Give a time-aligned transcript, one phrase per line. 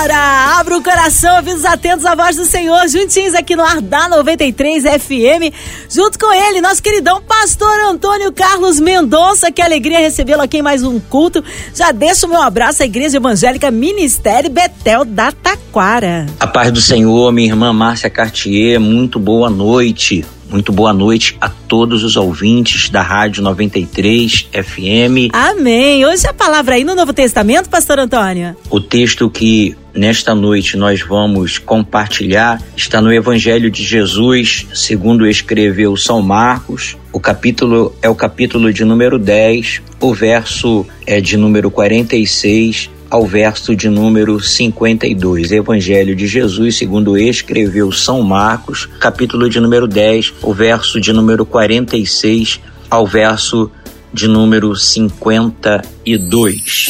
[0.00, 0.60] Na hora!
[0.60, 4.84] Abra o coração, avisos atentos à voz do Senhor, juntinhos aqui no ar da 93
[4.84, 5.54] FM.
[5.88, 9.50] Junto com ele, nosso queridão pastor Antônio Carlos Mendonça.
[9.50, 11.42] Que alegria recebê-lo aqui em mais um culto.
[11.74, 16.26] Já deixo o meu abraço à Igreja Evangélica Ministério Betel da Taquara.
[16.38, 20.24] A paz do Senhor, minha irmã Márcia Cartier, muito boa noite.
[20.50, 25.32] Muito boa noite a todos os ouvintes da Rádio 93 FM.
[25.32, 26.04] Amém.
[26.04, 28.56] Hoje a palavra aí no Novo Testamento, pastor Antônio.
[28.68, 35.96] O texto que nesta noite nós vamos compartilhar está no Evangelho de Jesus, segundo escreveu
[35.96, 36.96] São Marcos.
[37.12, 43.26] O capítulo é o capítulo de número 10, o verso é de número 46 ao
[43.26, 45.50] verso de número 52.
[45.50, 51.44] Evangelho de Jesus, segundo escreveu São Marcos, capítulo de número 10, o verso de número
[51.44, 53.68] 46 ao verso
[54.14, 56.86] de número 52.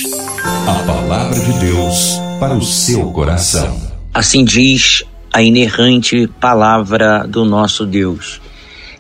[0.67, 3.81] A palavra de Deus para o seu coração.
[4.13, 8.41] Assim diz a inerrante palavra do nosso Deus.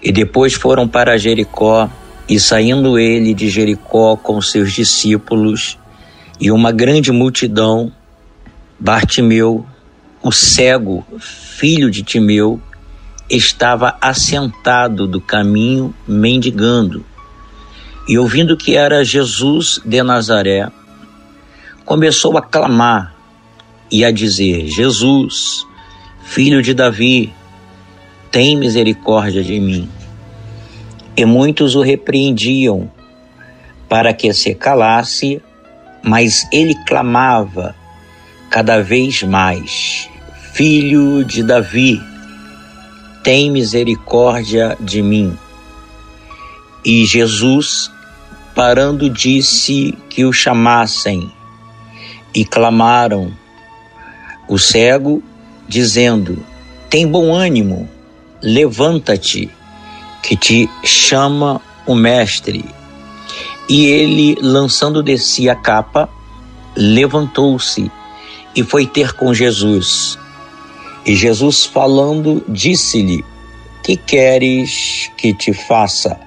[0.02, 1.90] E depois foram para Jericó,
[2.26, 5.76] e saindo ele de Jericó com seus discípulos,
[6.40, 7.92] e uma grande multidão,
[8.78, 9.66] Bartimeu,
[10.22, 12.58] o cego, filho de Timeu,
[13.28, 17.04] estava assentado do caminho mendigando.
[18.08, 20.70] E ouvindo que era Jesus de Nazaré,
[21.84, 23.14] começou a clamar
[23.90, 25.66] e a dizer: Jesus,
[26.24, 27.32] filho de Davi,
[28.30, 29.88] tem misericórdia de mim.
[31.14, 32.90] E muitos o repreendiam
[33.88, 35.42] para que se calasse,
[36.02, 37.74] mas ele clamava
[38.48, 40.08] cada vez mais:
[40.52, 42.00] Filho de Davi,
[43.22, 45.36] tem misericórdia de mim.
[46.84, 47.90] E Jesus,
[48.54, 51.30] parando, disse que o chamassem,
[52.34, 53.32] e clamaram
[54.48, 55.22] o cego,
[55.68, 56.44] dizendo:
[56.88, 57.88] Tem bom ânimo,
[58.42, 59.50] levanta-te,
[60.22, 62.64] que te chama o Mestre.
[63.70, 66.10] E ele, lançando de si a capa,
[66.76, 67.88] levantou-se
[68.56, 70.18] e foi ter com Jesus.
[71.06, 73.24] E Jesus, falando, disse-lhe:
[73.80, 76.18] Que queres que te faça?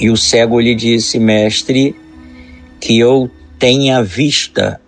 [0.00, 1.94] E o cego lhe disse: Mestre,
[2.80, 4.80] que eu tenha vista.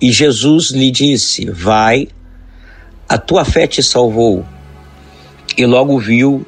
[0.00, 2.08] E Jesus lhe disse: Vai,
[3.06, 4.46] a tua fé te salvou.
[5.58, 6.46] E logo viu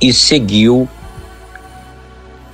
[0.00, 0.88] e seguiu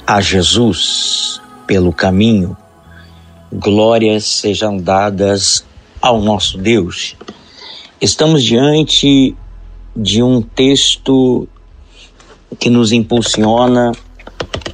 [0.06, 2.56] a Jesus pelo caminho.
[3.52, 5.64] Glórias sejam dadas
[6.00, 7.16] ao nosso Deus.
[8.00, 9.34] Estamos diante
[9.96, 11.48] de um texto
[12.58, 13.90] que nos impulsiona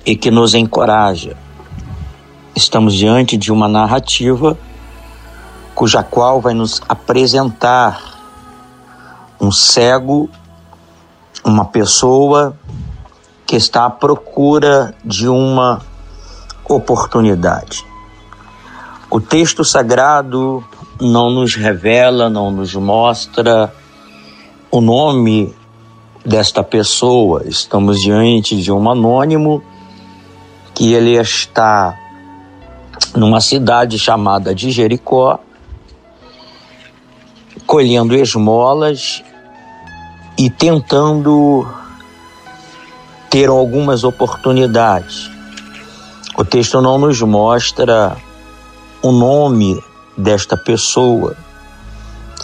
[0.05, 1.37] e que nos encoraja.
[2.55, 4.59] Estamos diante de uma narrativa
[5.75, 8.21] cuja qual vai nos apresentar
[9.41, 10.29] um cego,
[11.43, 12.57] uma pessoa
[13.53, 15.83] que está à procura de uma
[16.67, 17.85] oportunidade.
[19.11, 20.65] O texto sagrado
[20.99, 23.71] não nos revela, não nos mostra
[24.71, 25.55] o nome
[26.25, 27.43] desta pessoa.
[27.45, 29.63] Estamos diante de um anônimo
[30.75, 31.95] que ele está
[33.15, 35.39] numa cidade chamada de Jericó,
[37.67, 39.23] colhendo esmolas
[40.39, 41.82] e tentando
[43.33, 45.31] ter algumas oportunidades.
[46.37, 48.15] O texto não nos mostra
[49.01, 49.83] o nome
[50.15, 51.35] desta pessoa.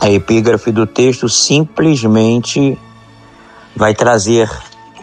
[0.00, 2.78] A epígrafe do texto simplesmente
[3.76, 4.50] vai trazer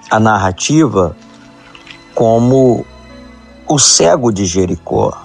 [0.10, 1.16] a narrativa
[2.16, 2.84] como
[3.68, 5.16] o cego de Jericó.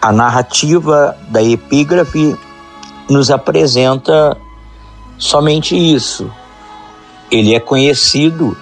[0.00, 2.38] A narrativa da epígrafe
[3.10, 4.36] nos apresenta
[5.18, 6.30] somente isso.
[7.28, 8.56] Ele é conhecido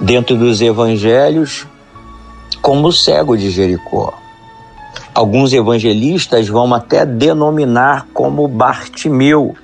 [0.00, 1.66] dentro dos evangelhos
[2.62, 4.14] como o cego de Jericó.
[5.14, 9.56] Alguns evangelistas vão até denominar como Bartimeu,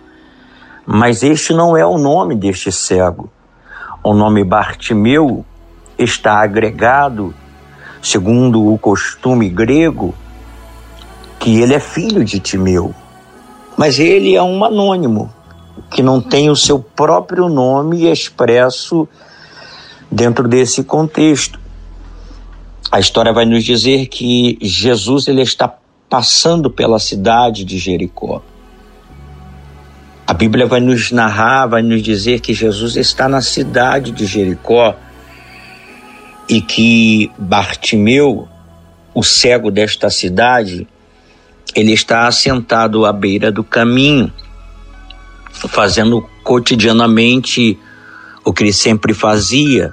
[0.84, 3.30] mas este não é o nome deste cego.
[4.02, 5.44] O nome Bartimeu
[5.96, 7.34] está agregado,
[8.02, 10.14] segundo o costume grego,
[11.38, 12.94] que ele é filho de Timeu.
[13.76, 15.32] Mas ele é um anônimo,
[15.90, 19.08] que não tem o seu próprio nome expresso
[20.14, 21.58] dentro desse contexto.
[22.90, 25.76] A história vai nos dizer que Jesus ele está
[26.08, 28.40] passando pela cidade de Jericó.
[30.24, 34.94] A Bíblia vai nos narrar, vai nos dizer que Jesus está na cidade de Jericó
[36.48, 38.48] e que Bartimeu,
[39.12, 40.86] o cego desta cidade,
[41.74, 44.32] ele está assentado à beira do caminho,
[45.52, 47.76] fazendo cotidianamente
[48.44, 49.92] o que ele sempre fazia,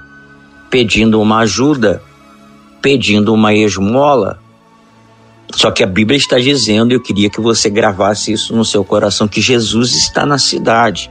[0.72, 2.02] pedindo uma ajuda,
[2.80, 4.40] pedindo uma esmola.
[5.54, 9.28] Só que a Bíblia está dizendo, eu queria que você gravasse isso no seu coração,
[9.28, 11.10] que Jesus está na cidade.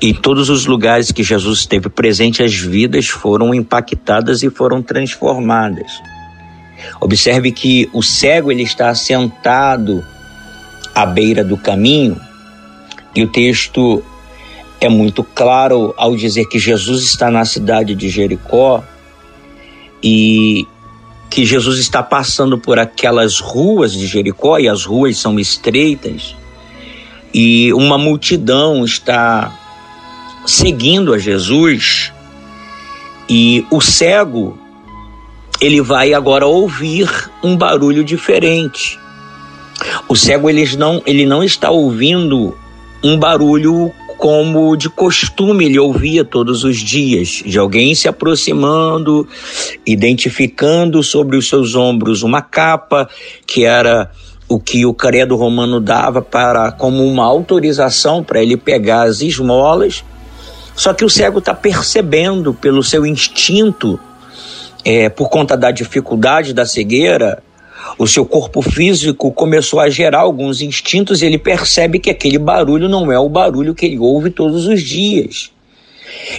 [0.00, 6.00] Em todos os lugares que Jesus esteve presente, as vidas foram impactadas e foram transformadas.
[7.00, 10.06] Observe que o cego ele está sentado
[10.94, 12.16] à beira do caminho
[13.12, 14.04] e o texto
[14.84, 18.82] é muito claro ao dizer que Jesus está na cidade de Jericó
[20.02, 20.66] e
[21.30, 26.34] que Jesus está passando por aquelas ruas de Jericó e as ruas são estreitas
[27.32, 29.58] e uma multidão está
[30.44, 32.12] seguindo a Jesus
[33.28, 34.58] e o cego
[35.60, 37.08] ele vai agora ouvir
[37.42, 38.98] um barulho diferente.
[40.08, 42.56] O cego ele não, ele não está ouvindo
[43.02, 43.92] um barulho
[44.22, 49.26] como de costume ele ouvia todos os dias, de alguém se aproximando,
[49.84, 53.08] identificando sobre os seus ombros uma capa
[53.44, 54.12] que era
[54.48, 60.04] o que o credo romano dava para como uma autorização para ele pegar as esmolas.
[60.76, 63.98] Só que o cego está percebendo pelo seu instinto,
[64.84, 67.42] é, por conta da dificuldade da cegueira,
[67.98, 72.88] o seu corpo físico começou a gerar alguns instintos e ele percebe que aquele barulho
[72.88, 75.50] não é o barulho que ele ouve todos os dias.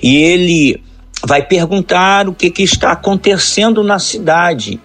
[0.01, 0.81] E ele
[1.25, 4.79] vai perguntar o que, que está acontecendo na cidade.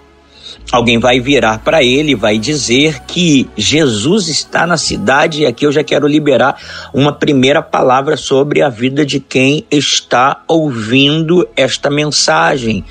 [0.70, 5.72] Alguém vai virar para ele vai dizer que Jesus está na cidade, e aqui eu
[5.72, 6.60] já quero liberar
[6.92, 12.84] uma primeira palavra sobre a vida de quem está ouvindo esta mensagem,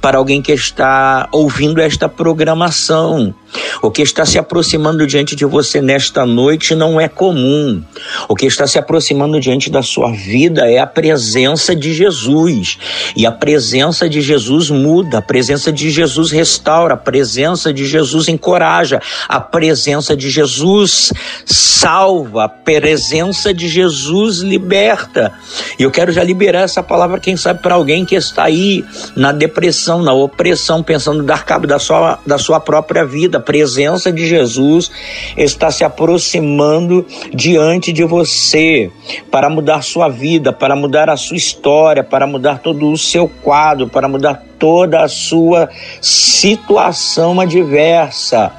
[0.00, 3.34] para alguém que está ouvindo esta programação.
[3.80, 7.82] O que está se aproximando diante de você nesta noite não é comum.
[8.28, 12.78] O que está se aproximando diante da sua vida é a presença de Jesus.
[13.16, 18.28] E a presença de Jesus muda, a presença de Jesus restaura, a presença de Jesus
[18.28, 21.12] encoraja, a presença de Jesus
[21.44, 25.32] salva, a presença de Jesus liberta.
[25.78, 29.32] E eu quero já liberar essa palavra, quem sabe, para alguém que está aí na
[29.32, 33.38] depressão, na opressão, pensando dar cabo da sua, da sua própria vida.
[33.38, 34.90] Presença de Jesus
[35.36, 38.90] está se aproximando diante de você
[39.30, 43.88] para mudar sua vida, para mudar a sua história, para mudar todo o seu quadro,
[43.88, 45.68] para mudar toda a sua
[46.00, 48.52] situação adversa.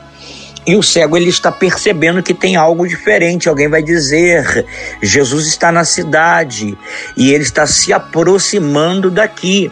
[0.68, 3.48] E o cego ele está percebendo que tem algo diferente.
[3.48, 4.66] Alguém vai dizer:
[5.02, 6.76] Jesus está na cidade
[7.16, 9.72] e ele está se aproximando daqui.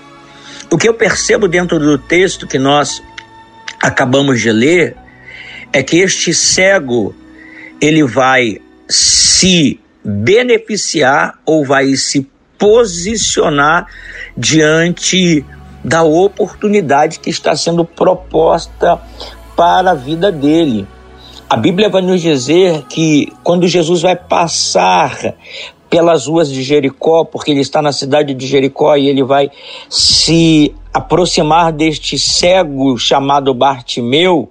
[0.69, 3.01] O que eu percebo dentro do texto que nós
[3.81, 4.95] acabamos de ler
[5.71, 7.15] é que este cego
[7.81, 13.87] ele vai se beneficiar ou vai se posicionar
[14.37, 15.43] diante
[15.83, 18.99] da oportunidade que está sendo proposta
[19.55, 20.87] para a vida dele.
[21.49, 25.35] A Bíblia vai nos dizer que quando Jesus vai passar
[25.89, 29.51] pelas ruas de Jericó, porque ele está na cidade de Jericó e ele vai
[29.87, 34.49] se aproximar deste cego chamado Bartimeu,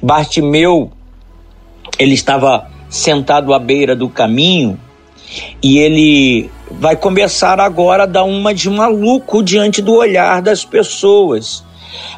[0.00, 0.92] Bartimeu,
[1.98, 4.78] ele estava sentado à beira do caminho
[5.62, 11.64] e ele vai começar agora a dar uma de maluco diante do olhar das pessoas.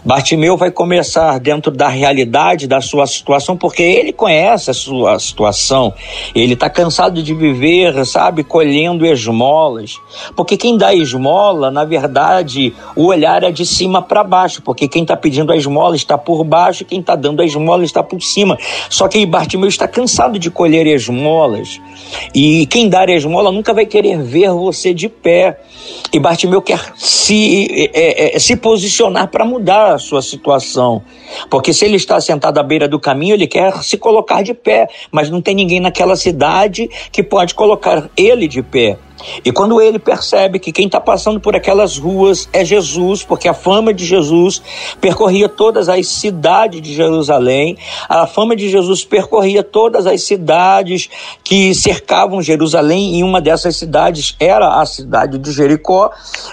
[0.05, 5.95] Bartimeu vai começar dentro da realidade da sua situação, porque ele conhece a sua situação.
[6.35, 10.01] Ele está cansado de viver, sabe, colhendo esmolas.
[10.37, 15.03] Porque quem dá esmola, na verdade, o olhar é de cima para baixo, porque quem
[15.03, 18.59] está pedindo a esmola está por baixo, quem está dando a esmola está por cima.
[18.91, 21.81] Só que Bartimeu está cansado de colher esmolas.
[22.35, 25.61] E quem dá esmola nunca vai querer ver você de pé.
[26.13, 31.03] E Bartimeu quer se, é, é, se posicionar para mudar a sua situação.
[31.51, 34.89] Porque se ele está sentado à beira do caminho, ele quer se colocar de pé,
[35.11, 38.99] mas não tem ninguém naquela cidade que pode colocar ele de pé.
[39.45, 43.55] E quando ele percebe que quem está passando por aquelas ruas é Jesus, porque a
[43.55, 44.63] fama de Jesus
[45.01, 47.77] percorria todas as cidades de Jerusalém,
[48.09, 51.09] a fama de Jesus percorria todas as cidades
[51.45, 56.11] que cercavam Jerusalém, e uma dessas cidades era a cidade de Jericó,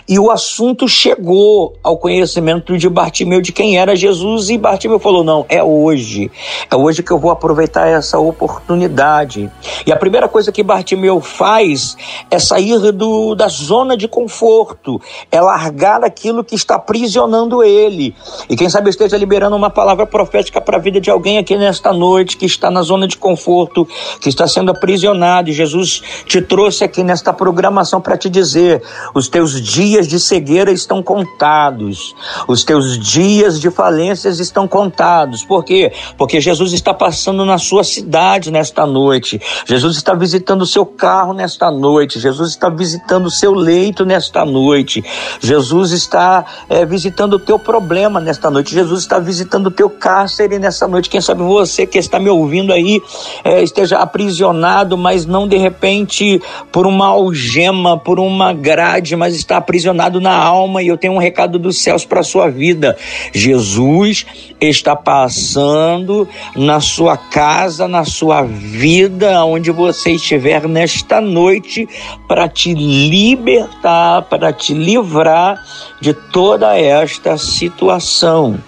[0.08, 5.24] e o assunto chegou ao conhecimento de Bartimeu de quem era Jesus, e Bartimeu falou:
[5.24, 6.32] Não, é hoje,
[6.70, 9.50] é hoje que eu vou aproveitar essa oportunidade.
[9.86, 11.98] E a primeira coisa que Bartimeu faz
[12.30, 12.59] é sair
[12.94, 15.02] do, da zona de conforto,
[15.32, 18.16] é largar aquilo que está aprisionando ele.
[18.50, 21.92] E quem sabe esteja liberando uma palavra profética para a vida de alguém aqui nesta
[21.94, 23.88] noite que está na zona de conforto,
[24.22, 25.50] que está sendo aprisionado.
[25.50, 28.82] E Jesus te trouxe aqui nesta programação para te dizer:
[29.14, 32.16] os teus dias de cegueira estão contados,
[32.48, 35.44] os teus dias de falências estão contados.
[35.44, 35.92] Por quê?
[36.18, 41.34] Porque Jesus está passando na sua cidade nesta noite, Jesus está visitando o seu carro
[41.34, 45.04] nesta noite, Jesus está visitando o seu leito nesta noite.
[45.40, 48.74] Jesus está é, visitando o teu problema nesta noite.
[48.74, 51.10] Jesus está visitando o teu cárcere nesta noite.
[51.10, 53.02] Quem sabe você que está me ouvindo aí
[53.44, 56.42] é, esteja aprisionado, mas não de repente
[56.72, 60.82] por uma algema, por uma grade, mas está aprisionado na alma.
[60.82, 62.98] E eu tenho um recado dos céus para a sua vida.
[63.34, 64.26] Jesus
[64.60, 71.88] está passando na sua casa, na sua vida, onde você estiver nesta noite,
[72.30, 75.66] para te libertar, para te livrar
[76.00, 78.60] de toda esta situação.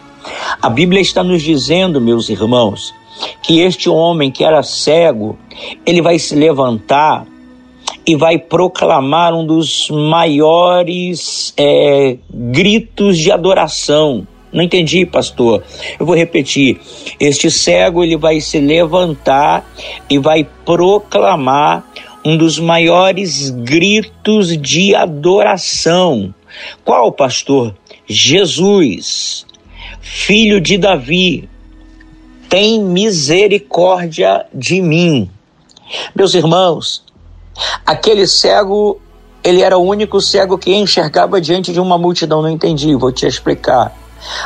[0.59, 2.91] A Bíblia está nos dizendo, meus irmãos,
[3.43, 5.37] que este homem que era cego,
[5.85, 7.27] ele vai se levantar
[8.03, 14.27] e vai proclamar um dos maiores é, gritos de adoração.
[14.51, 15.63] Não entendi, pastor.
[15.99, 16.79] Eu vou repetir.
[17.19, 19.63] Este cego ele vai se levantar
[20.09, 21.90] e vai proclamar
[22.23, 26.33] um dos maiores gritos de adoração.
[26.83, 27.75] Qual, pastor?
[28.05, 29.45] Jesus,
[30.01, 31.49] filho de Davi,
[32.49, 35.29] tem misericórdia de mim.
[36.13, 37.03] Meus irmãos,
[37.85, 38.99] aquele cego,
[39.43, 42.41] ele era o único cego que enxergava diante de uma multidão.
[42.41, 43.95] Não entendi, vou te explicar.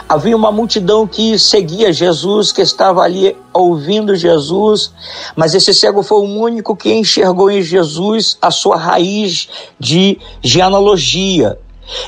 [0.07, 4.91] Havia uma multidão que seguia Jesus, que estava ali ouvindo Jesus,
[5.35, 11.59] mas esse cego foi o único que enxergou em Jesus a sua raiz de genealogia.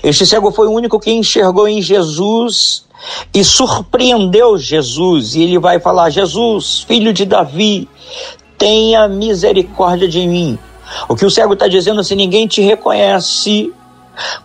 [0.02, 2.86] Este cego foi o único que enxergou em Jesus
[3.34, 5.36] e surpreendeu Jesus.
[5.36, 7.88] E ele vai falar: Jesus, filho de Davi,
[8.58, 10.58] tenha misericórdia de mim.
[11.08, 13.72] O que o cego está dizendo, se ninguém te reconhece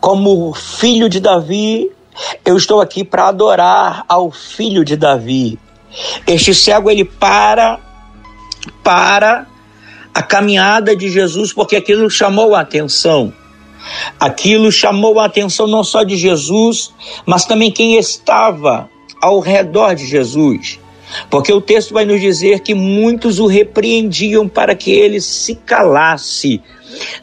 [0.01, 1.91] como filho de Davi,
[2.45, 5.59] eu estou aqui para adorar ao filho de Davi.
[6.27, 7.81] Este cego ele para
[8.83, 9.47] para
[10.15, 13.33] a caminhada de Jesus porque aquilo chamou a atenção.
[14.19, 16.93] Aquilo chamou a atenção não só de Jesus,
[17.27, 18.89] mas também quem estava
[19.21, 20.79] ao redor de Jesus.
[21.31, 26.63] Porque o texto vai nos dizer que muitos o repreendiam para que ele se calasse,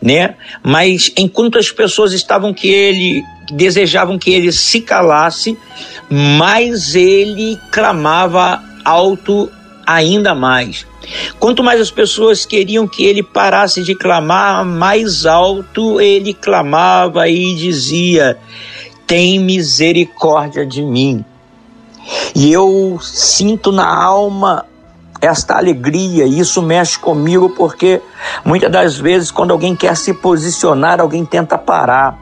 [0.02, 0.36] né?
[0.64, 5.58] Mas enquanto as pessoas estavam que ele desejavam que ele se calasse,
[6.10, 9.50] mais ele clamava alto
[9.86, 10.86] ainda mais.
[11.40, 17.56] Quanto mais as pessoas queriam que ele parasse de clamar, mais alto ele clamava e
[17.56, 18.38] dizia:
[19.08, 21.26] Tem misericórdia de mim.
[22.36, 24.66] E eu sinto na alma
[25.22, 28.02] esta alegria, e isso mexe comigo porque
[28.46, 32.18] muitas das vezes, quando alguém quer se posicionar, alguém tenta parar.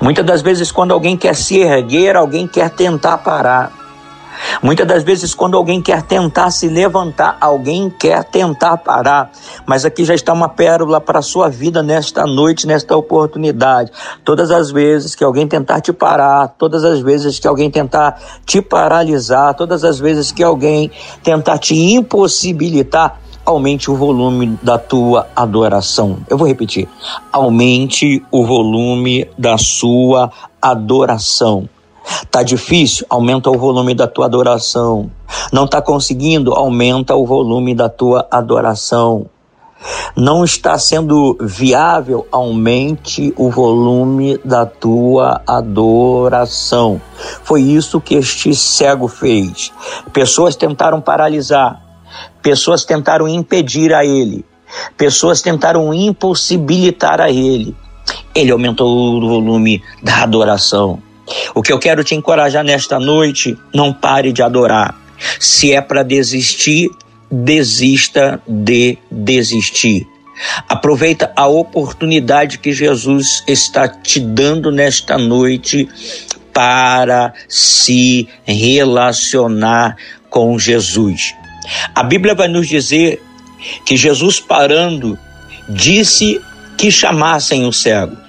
[0.00, 3.83] Muitas das vezes, quando alguém quer se erguer, alguém quer tentar parar.
[4.62, 9.30] Muitas das vezes, quando alguém quer tentar se levantar, alguém quer tentar parar.
[9.66, 13.90] Mas aqui já está uma pérola para a sua vida nesta noite, nesta oportunidade.
[14.24, 18.60] Todas as vezes que alguém tentar te parar, todas as vezes que alguém tentar te
[18.60, 20.90] paralisar, todas as vezes que alguém
[21.22, 26.18] tentar te impossibilitar, aumente o volume da tua adoração.
[26.28, 26.88] Eu vou repetir.
[27.30, 31.68] Aumente o volume da sua adoração.
[32.30, 33.06] Tá difícil?
[33.08, 35.10] Aumenta o volume da tua adoração.
[35.52, 36.52] Não tá conseguindo?
[36.52, 39.26] Aumenta o volume da tua adoração.
[40.16, 42.26] Não está sendo viável?
[42.30, 47.00] Aumente o volume da tua adoração.
[47.42, 49.72] Foi isso que este cego fez.
[50.12, 51.82] Pessoas tentaram paralisar,
[52.42, 54.44] pessoas tentaram impedir a ele,
[54.96, 57.76] pessoas tentaram impossibilitar a ele.
[58.34, 60.98] Ele aumentou o volume da adoração.
[61.54, 64.94] O que eu quero te encorajar nesta noite, não pare de adorar.
[65.38, 66.90] Se é para desistir,
[67.30, 70.06] desista de desistir.
[70.68, 75.88] Aproveita a oportunidade que Jesus está te dando nesta noite
[76.52, 79.96] para se relacionar
[80.28, 81.34] com Jesus.
[81.94, 83.22] A Bíblia vai nos dizer
[83.86, 85.18] que Jesus parando
[85.68, 86.40] disse
[86.76, 88.23] que chamassem o cego.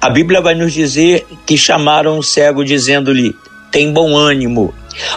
[0.00, 3.34] A Bíblia vai nos dizer que chamaram o cego dizendo-lhe:
[3.70, 4.74] "Tem bom ânimo".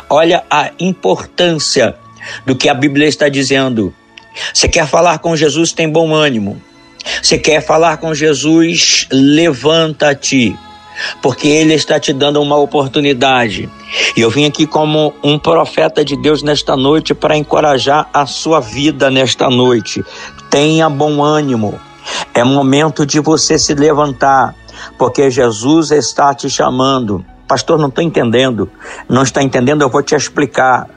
[0.09, 1.95] Olha a importância
[2.45, 3.93] do que a Bíblia está dizendo.
[4.53, 6.61] Você quer falar com Jesus, tem bom ânimo.
[7.21, 10.57] Você quer falar com Jesus, levanta-te,
[11.21, 13.69] porque Ele está te dando uma oportunidade.
[14.17, 18.59] E eu vim aqui como um profeta de Deus nesta noite para encorajar a sua
[18.59, 20.03] vida nesta noite.
[20.49, 21.79] Tenha bom ânimo.
[22.33, 24.55] É momento de você se levantar,
[24.97, 27.25] porque Jesus está te chamando.
[27.47, 28.69] Pastor, não estou entendendo.
[29.07, 29.81] Não está entendendo?
[29.81, 30.87] Eu vou te explicar.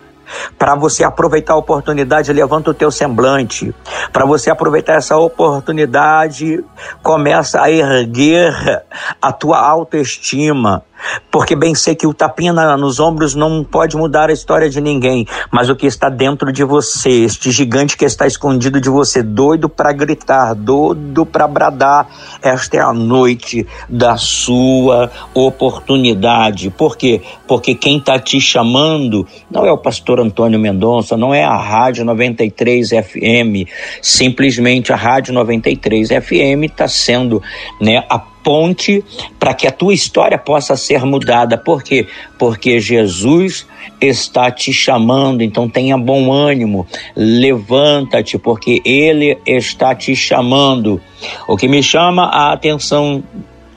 [0.59, 3.75] Para você aproveitar a oportunidade, levanta o teu semblante.
[4.13, 6.63] Para você aproveitar essa oportunidade,
[7.03, 8.85] começa a erguer
[9.21, 10.83] a tua autoestima.
[11.31, 15.27] Porque bem sei que o tapinha nos ombros não pode mudar a história de ninguém,
[15.51, 19.69] mas o que está dentro de você, este gigante que está escondido de você, doido
[19.69, 22.09] para gritar, doido para bradar,
[22.43, 26.71] esta é a noite da sua oportunidade.
[26.71, 27.23] Por quê?
[27.47, 32.05] Porque quem está te chamando não é o pastor Antônio Mendonça, não é a Rádio
[32.05, 33.69] 93 FM,
[34.03, 37.43] simplesmente a Rádio 93 FM está sendo
[37.81, 39.05] né, a ponte
[39.39, 41.59] para que a tua história possa ser mudada.
[41.59, 42.07] Por quê?
[42.39, 43.67] Porque Jesus
[44.01, 50.99] está te chamando, então tenha bom ânimo, levanta-te, porque Ele está te chamando.
[51.47, 53.23] O que me chama a atenção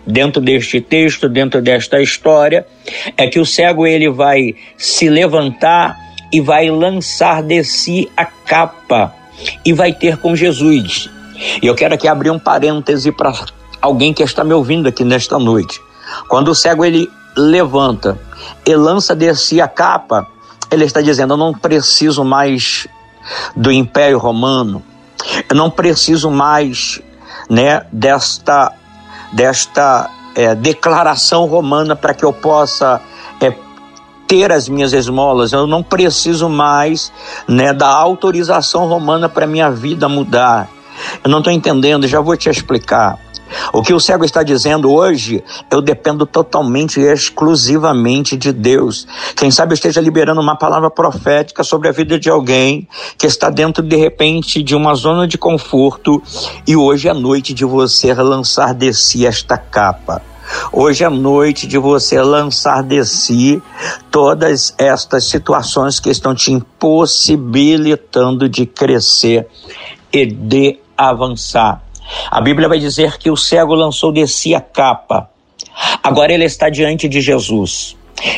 [0.07, 2.65] dentro deste texto, dentro desta história,
[3.17, 5.97] é que o cego ele vai se levantar
[6.31, 9.13] e vai lançar de si a capa
[9.65, 11.09] e vai ter com Jesus.
[11.61, 13.33] E eu quero aqui abrir um parêntese para
[13.81, 15.81] alguém que está me ouvindo aqui nesta noite.
[16.27, 18.19] Quando o cego ele levanta
[18.65, 20.27] e lança de si a capa,
[20.69, 22.87] ele está dizendo: Eu não preciso mais
[23.55, 24.83] do Império Romano,
[25.49, 27.01] eu não preciso mais
[27.49, 28.71] né, desta,
[29.31, 33.01] desta é, declaração romana para que eu possa
[33.39, 33.53] é,
[34.27, 37.11] ter as minhas esmolas, eu não preciso mais
[37.47, 40.69] né, da autorização romana para minha vida mudar.
[41.23, 43.19] Eu não estou entendendo, já vou te explicar.
[43.73, 49.07] O que o cego está dizendo hoje, eu dependo totalmente e exclusivamente de Deus.
[49.35, 52.87] Quem sabe eu esteja liberando uma palavra profética sobre a vida de alguém
[53.17, 56.21] que está dentro, de repente, de uma zona de conforto
[56.65, 60.21] e hoje é noite de você lançar de si esta capa.
[60.71, 63.61] Hoje é noite de você lançar de si
[64.09, 69.47] todas estas situações que estão te impossibilitando de crescer
[70.11, 70.77] e de
[71.09, 71.81] avançar.
[72.29, 75.29] A Bíblia vai dizer que o cego lançou de si a capa.
[76.03, 77.95] Agora ele está diante de Jesus.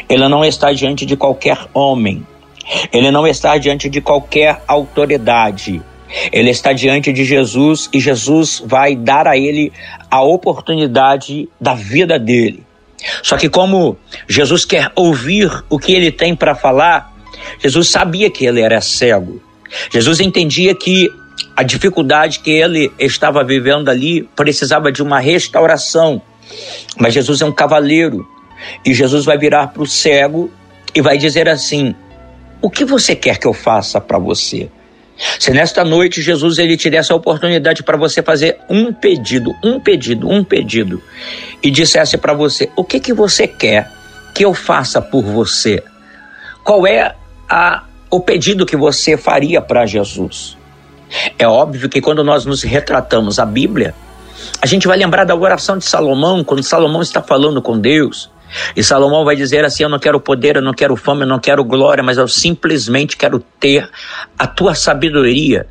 [0.08, 2.26] Ele não está diante de qualquer homem.
[2.92, 5.82] Ele não está diante de qualquer autoridade.
[6.32, 9.74] Ele está diante de Jesus e Jesus vai dar a ele
[10.10, 12.64] a oportunidade da vida dele.
[13.22, 13.98] Só que, como
[14.28, 17.14] Jesus quer ouvir o que ele tem para falar,
[17.60, 19.42] Jesus sabia que ele era cego.
[19.92, 21.10] Jesus entendia que
[21.56, 26.22] a dificuldade que ele estava vivendo ali precisava de uma restauração.
[26.98, 28.28] Mas Jesus é um cavaleiro
[28.86, 30.52] e Jesus vai virar para o cego
[30.96, 31.96] e vai dizer assim:
[32.62, 34.70] O que você quer que eu faça para você?
[35.40, 40.28] Se nesta noite Jesus ele te a oportunidade para você fazer um pedido, um pedido,
[40.28, 41.02] um pedido,
[41.62, 43.90] e dissesse para você: O que que você quer
[44.34, 45.84] que eu faça por você?
[46.64, 47.16] Qual é
[47.50, 50.58] a, o pedido que você faria para Jesus?
[51.38, 53.94] É óbvio que quando nós nos retratamos a Bíblia,
[54.62, 58.30] a gente vai lembrar da oração de Salomão, quando Salomão está falando com Deus.
[58.76, 61.40] E Salomão vai dizer assim: Eu não quero poder, eu não quero fama, eu não
[61.40, 63.90] quero glória, mas eu simplesmente quero ter
[64.38, 65.68] a tua sabedoria.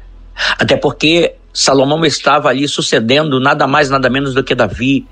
[0.58, 5.06] Até porque Salomão estava ali sucedendo nada mais, nada menos do que Davi.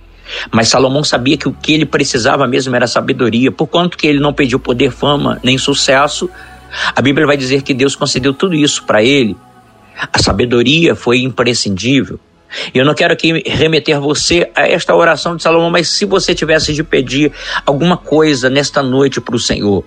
[0.52, 3.50] Mas Salomão sabia que o que ele precisava mesmo era sabedoria.
[3.50, 6.30] Por quanto que ele não pediu poder, fama, nem sucesso,
[6.94, 9.36] a Bíblia vai dizer que Deus concedeu tudo isso para ele.
[10.12, 12.18] A sabedoria foi imprescindível.
[12.74, 16.72] Eu não quero aqui remeter você a esta oração de Salomão, mas se você tivesse
[16.72, 17.32] de pedir
[17.64, 19.84] alguma coisa nesta noite para o Senhor,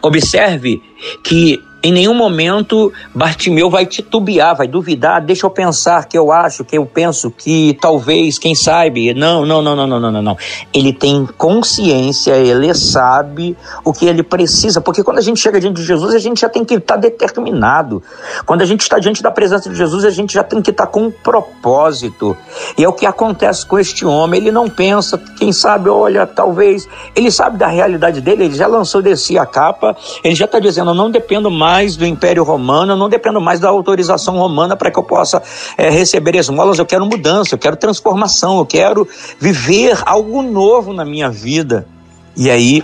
[0.00, 0.80] observe
[1.24, 5.24] que Em nenhum momento Bartimeu vai titubear, vai duvidar.
[5.24, 9.14] Deixa eu pensar que eu acho, que eu penso que talvez, quem sabe.
[9.14, 10.36] Não, não, não, não, não, não, não.
[10.74, 15.76] Ele tem consciência, ele sabe o que ele precisa, porque quando a gente chega diante
[15.76, 18.02] de Jesus, a gente já tem que estar determinado.
[18.44, 20.88] Quando a gente está diante da presença de Jesus, a gente já tem que estar
[20.88, 22.36] com um propósito.
[22.76, 24.40] E é o que acontece com este homem.
[24.40, 26.88] Ele não pensa, quem sabe, olha, talvez.
[27.14, 30.58] Ele sabe da realidade dele, ele já lançou de si a capa, ele já está
[30.58, 34.38] dizendo, eu não dependo mais mais do Império Romano, eu não dependo mais da autorização
[34.38, 35.42] romana para que eu possa
[35.76, 36.78] é, receber esmolas.
[36.78, 39.06] Eu quero mudança, eu quero transformação, eu quero
[39.38, 41.86] viver algo novo na minha vida.
[42.34, 42.82] E aí,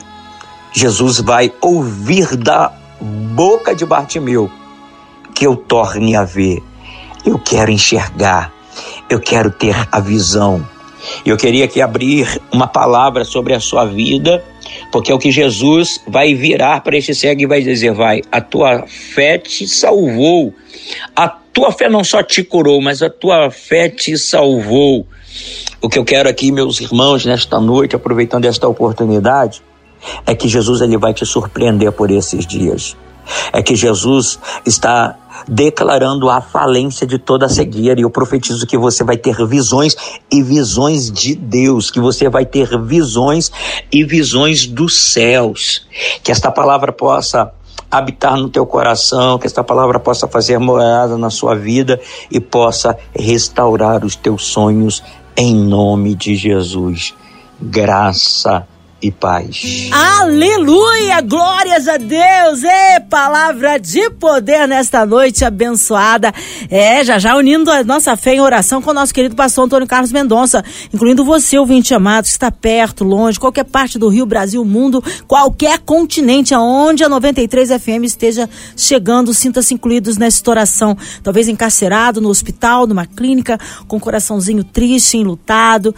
[0.74, 4.50] Jesus vai ouvir da boca de Bartimeu
[5.34, 6.62] que eu torne a ver.
[7.24, 8.52] Eu quero enxergar,
[9.08, 10.62] eu quero ter a visão.
[11.24, 14.44] Eu queria aqui abrir uma palavra sobre a sua vida
[14.94, 18.40] porque é o que Jesus vai virar para este cego e vai dizer: vai, a
[18.40, 20.54] tua fé te salvou.
[21.16, 25.04] A tua fé não só te curou, mas a tua fé te salvou.
[25.82, 29.64] O que eu quero aqui, meus irmãos, nesta noite, aproveitando esta oportunidade,
[30.24, 32.96] é que Jesus ele vai te surpreender por esses dias.
[33.52, 38.00] É que Jesus está declarando a falência de toda a cegueira.
[38.00, 39.96] E eu profetizo que você vai ter visões
[40.30, 43.50] e visões de Deus, que você vai ter visões
[43.92, 45.86] e visões dos céus.
[46.22, 47.52] Que esta palavra possa
[47.90, 52.96] habitar no teu coração, que esta palavra possa fazer morada na sua vida e possa
[53.14, 55.02] restaurar os teus sonhos
[55.36, 57.14] em nome de Jesus.
[57.60, 58.66] Graça
[59.04, 59.90] e paz.
[59.92, 61.20] Aleluia!
[61.20, 62.64] Glórias a Deus!
[62.64, 66.32] É palavra de poder nesta noite abençoada.
[66.70, 69.86] É, já já unindo a nossa fé em oração com o nosso querido pastor Antônio
[69.86, 74.64] Carlos Mendonça, incluindo você, ouvinte amado, que está perto, longe, qualquer parte do Rio, Brasil,
[74.64, 80.96] mundo, qualquer continente aonde a 93 FM esteja chegando, sinta-se incluídos nesta oração.
[81.22, 85.94] Talvez encarcerado no hospital, numa clínica, com o coraçãozinho triste, enlutado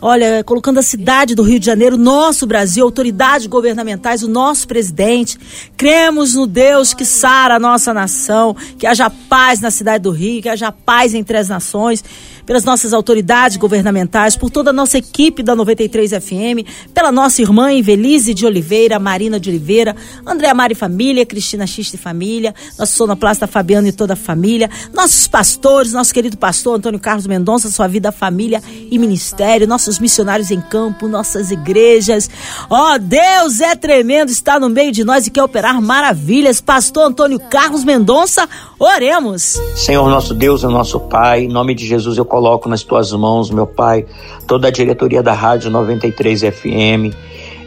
[0.00, 5.38] olha, colocando a cidade do Rio de Janeiro, nosso Brasil, autoridades governamentais, o nosso presidente.
[5.76, 10.42] Cremos no Deus que sara a nossa nação, que haja paz na cidade do Rio,
[10.42, 12.04] que haja paz entre as nações
[12.46, 17.72] pelas nossas autoridades governamentais, por toda a nossa equipe da 93 FM, pela nossa irmã
[17.72, 23.88] Invelise de Oliveira, Marina de Oliveira, Andréa Mari Família, Cristina Xiste Família, nosso sonoplasta Fabiano
[23.88, 28.62] e toda a família, nossos pastores, nosso querido pastor Antônio Carlos Mendonça, sua vida, família
[28.90, 32.30] e ministério, nossos missionários em campo, nossas igrejas.
[32.70, 36.60] Ó, oh, Deus é tremendo, está no meio de nós e quer operar maravilhas.
[36.60, 39.58] Pastor Antônio Carlos Mendonça, oremos.
[39.74, 43.50] Senhor nosso Deus, o nosso Pai, em nome de Jesus eu coloco nas tuas mãos,
[43.50, 44.04] meu Pai,
[44.46, 47.16] toda a diretoria da Rádio 93 FM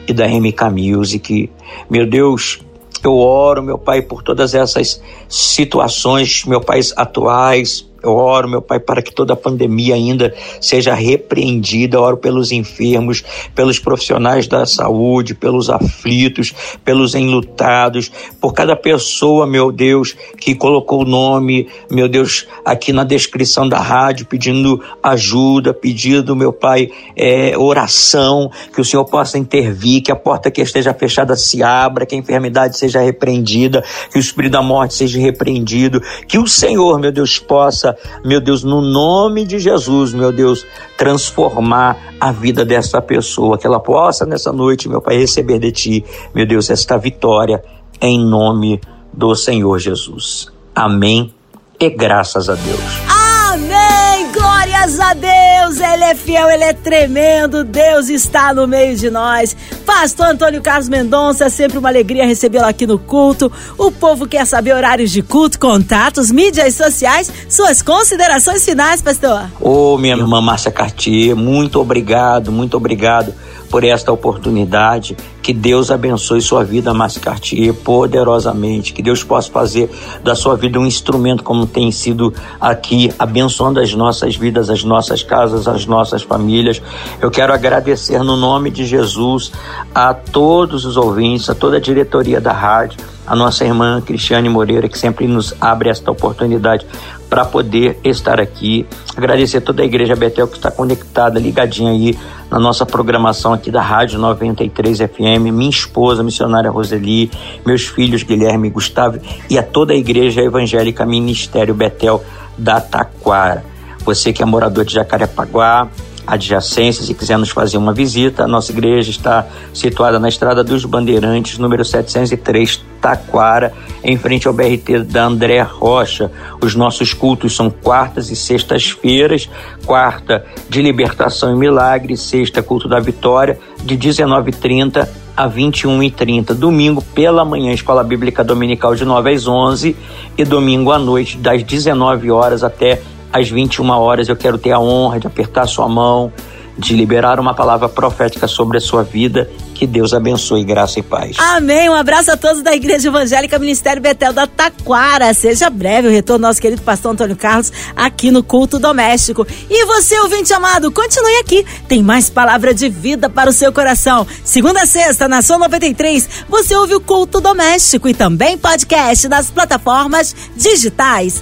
[0.07, 1.49] e da MK Music.
[1.89, 2.59] Meu Deus,
[3.03, 8.79] eu oro, meu Pai, por todas essas situações, meu Pai, atuais, eu oro, meu Pai,
[8.79, 11.97] para que toda a pandemia ainda seja repreendida.
[11.97, 19.45] Eu oro pelos enfermos, pelos profissionais da saúde, pelos aflitos, pelos enlutados, por cada pessoa,
[19.45, 25.73] meu Deus, que colocou o nome, meu Deus, aqui na descrição da rádio, pedindo ajuda,
[25.73, 30.93] pedindo, meu Pai, é, oração, que o Senhor possa intervir, que a porta que esteja
[30.93, 36.01] fechada se abra, que a enfermidade seja repreendida, que o espírito da morte seja repreendido,
[36.27, 40.65] que o Senhor, meu Deus, possa possa, meu Deus, no nome de Jesus, meu Deus,
[40.97, 46.05] transformar a vida dessa pessoa, que ela possa nessa noite, meu Pai, receber de Ti,
[46.33, 47.63] meu Deus, esta vitória
[48.01, 48.79] em nome
[49.13, 50.51] do Senhor Jesus.
[50.75, 51.33] Amém
[51.79, 52.79] e graças a Deus.
[53.07, 54.31] Amém!
[54.31, 55.38] Glórias a Deus!
[55.77, 57.63] Ele é fiel, ele é tremendo.
[57.63, 59.55] Deus está no meio de nós.
[59.85, 63.51] Pastor Antônio Carlos Mendonça, é sempre uma alegria recebê-lo aqui no culto.
[63.77, 69.49] O povo quer saber horários de culto, contatos, mídias sociais, suas considerações finais, pastor.
[69.59, 73.33] Ô, oh, minha irmã Márcia Cartier, muito obrigado, muito obrigado
[73.69, 75.15] por esta oportunidade.
[75.41, 78.93] Que Deus abençoe sua vida, Márcia Cartier, poderosamente.
[78.93, 79.89] Que Deus possa fazer
[80.23, 85.23] da sua vida um instrumento, como tem sido aqui, abençoando as nossas vidas, as nossas
[85.23, 86.81] casas, as nossas famílias.
[87.21, 89.51] Eu quero agradecer no nome de Jesus
[89.93, 92.99] a todos os ouvintes, a toda a diretoria da rádio,
[93.29, 96.85] a nossa irmã Cristiane Moreira, que sempre nos abre esta oportunidade
[97.29, 98.87] para poder estar aqui.
[99.15, 102.17] Agradecer toda a Igreja Betel que está conectada, ligadinha aí
[102.49, 107.29] na nossa programação aqui da Rádio 93 FM, minha esposa, missionária Roseli,
[107.63, 112.23] meus filhos Guilherme e Gustavo e a toda a Igreja Evangélica Ministério Betel
[112.57, 113.63] da Taquara.
[114.03, 115.87] Você que é morador de Jacarepaguá,
[116.29, 120.85] adjacências e quiser nos fazer uma visita, a nossa igreja está situada na Estrada dos
[120.85, 126.31] Bandeirantes, número 703, Taquara, em frente ao BRT da André Rocha.
[126.61, 129.49] Os nossos cultos são quartas e sextas-feiras,
[129.85, 136.53] quarta de libertação e milagre, sexta culto da vitória, de 19h30 a 21h30.
[136.53, 139.95] Domingo pela manhã, Escola Bíblica Dominical de 9 às 11
[140.37, 144.29] e domingo à noite, das 19 horas até às 21 horas.
[144.29, 146.31] Eu quero ter a honra de apertar sua mão,
[146.79, 149.49] de liberar uma palavra profética sobre a sua vida.
[149.75, 151.37] Que Deus abençoe, graça e paz.
[151.39, 151.89] Amém.
[151.89, 155.33] Um abraço a todos da Igreja Evangélica Ministério Betel da Taquara.
[155.33, 159.47] Seja breve o retorno nosso querido pastor Antônio Carlos aqui no culto doméstico.
[159.69, 161.65] E você, ouvinte amado, continue aqui.
[161.87, 164.27] Tem mais palavra de vida para o seu coração.
[164.43, 169.49] Segunda a sexta, na Sua 93, você ouve o culto doméstico e também podcast nas
[169.49, 171.41] plataformas digitais